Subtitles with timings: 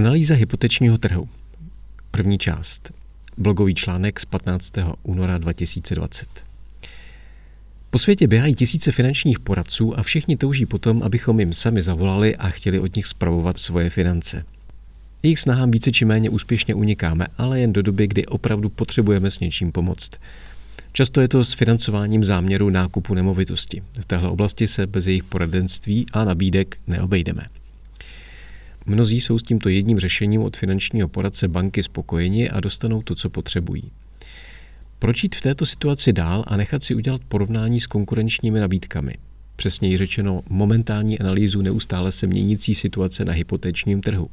[0.00, 1.28] Analýza hypotečního trhu.
[2.10, 2.92] První část.
[3.36, 4.72] Blogový článek z 15.
[5.02, 6.28] února 2020.
[7.90, 12.48] Po světě běhají tisíce finančních poradců a všichni touží potom, abychom jim sami zavolali a
[12.48, 14.44] chtěli od nich spravovat svoje finance.
[15.22, 19.40] Jejich snahám více či méně úspěšně unikáme, ale jen do doby, kdy opravdu potřebujeme s
[19.40, 20.10] něčím pomoct.
[20.92, 23.82] Často je to s financováním záměru nákupu nemovitosti.
[24.00, 27.42] V téhle oblasti se bez jejich poradenství a nabídek neobejdeme.
[28.86, 33.30] Mnozí jsou s tímto jedním řešením od finančního poradce banky spokojeni a dostanou to, co
[33.30, 33.90] potřebují.
[34.98, 39.14] Proč jít v této situaci dál a nechat si udělat porovnání s konkurenčními nabídkami?
[39.56, 44.30] Přesněji řečeno momentální analýzu neustále se měnící situace na hypotečním trhu.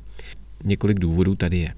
[0.63, 1.73] Několik důvodů tady je.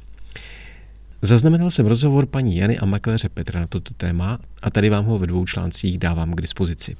[1.22, 5.20] Zaznamenal jsem rozhovor paní Jany a makléře Petra na toto téma a tady vám ho
[5.20, 6.96] ve dvou článcích dávám k dispozici.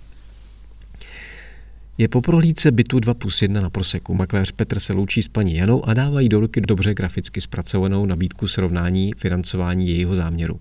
[2.00, 4.14] Je po prohlídce bytu 2 plus 1 na proseku.
[4.14, 8.48] Makléř Petr se loučí s paní Janou a dávají do ruky dobře graficky zpracovanou nabídku
[8.48, 10.60] srovnání financování jejího záměru.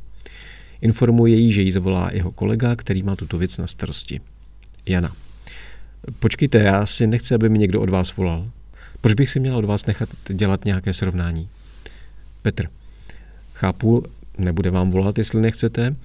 [0.81, 4.21] Informuje jí, že jí zavolá jeho kolega, který má tuto věc na starosti.
[4.87, 5.13] Jana.
[6.19, 8.51] Počkejte, já si nechci, aby mi někdo od vás volal.
[9.01, 11.49] Proč bych si měla od vás nechat dělat nějaké srovnání?
[12.43, 12.69] Petr.
[13.55, 14.03] Chápu,
[14.39, 15.97] nebude vám volat, jestli nechcete.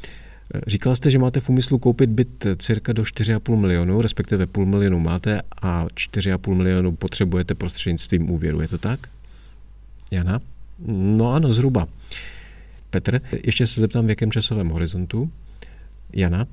[0.67, 4.99] Říkal jste, že máte v úmyslu koupit byt cirka do 4,5 milionu, respektive půl milionu
[4.99, 8.99] máte a 4,5 milionu potřebujete prostřednictvím úvěru, je to tak?
[10.11, 10.39] Jana?
[10.87, 11.87] No ano, zhruba.
[12.89, 15.31] Petr, ještě se zeptám, v jakém časovém horizontu?
[16.13, 16.47] Jana?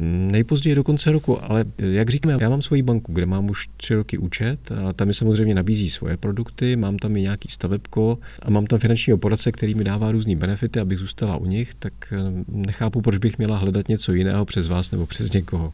[0.00, 3.94] Nejpozději do konce roku, ale jak říkáme, já mám svoji banku, kde mám už tři
[3.94, 8.50] roky účet a tam mi samozřejmě nabízí svoje produkty, mám tam i nějaký stavebko a
[8.50, 12.16] mám tam finančního poradce, který mi dává různé benefity, abych zůstala u nich, tak eh,
[12.48, 15.72] nechápu, proč bych měla hledat něco jiného přes vás nebo přes někoho.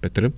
[0.00, 0.32] Petr,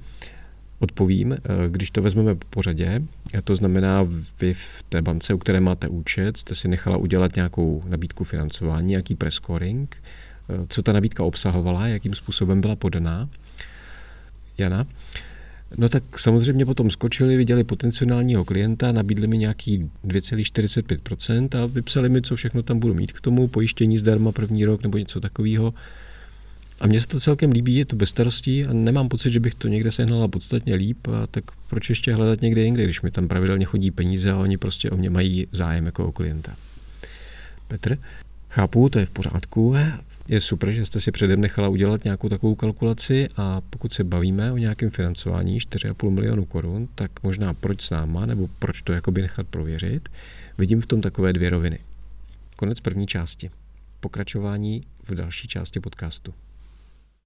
[0.79, 3.03] odpovím, eh, když to vezmeme po řadě,
[3.45, 4.09] to znamená,
[4.41, 8.89] vy v té bance, u které máte účet, jste si nechala udělat nějakou nabídku financování,
[8.89, 9.97] nějaký prescoring,
[10.69, 13.29] co ta nabídka obsahovala, jakým způsobem byla podaná.
[14.59, 14.87] Jana?
[15.77, 22.23] No tak samozřejmě potom skočili, viděli potenciálního klienta, nabídli mi nějaký 2,45% a vypsali mi,
[22.23, 25.75] co všechno tam budu mít k tomu, pojištění zdarma první rok nebo něco takového.
[26.81, 29.55] A mně se to celkem líbí, je to bez starostí a nemám pocit, že bych
[29.55, 33.29] to někde sehnala podstatně líp, a tak proč ještě hledat někde jinde, když mi tam
[33.29, 36.57] pravidelně chodí peníze a oni prostě o mě mají zájem jako o klienta.
[37.69, 37.99] Petr,
[38.49, 39.75] chápu, to je v pořádku,
[40.29, 44.53] je super, že jste si předem nechala udělat nějakou takovou kalkulaci a pokud se bavíme
[44.53, 49.23] o nějakém financování 4,5 milionu korun, tak možná proč s náma, nebo proč to jakoby
[49.23, 50.09] nechat prověřit,
[50.59, 51.79] vidím v tom takové dvě roviny.
[52.57, 53.51] Konec první části.
[54.01, 56.35] Pokračování v další části podcastu.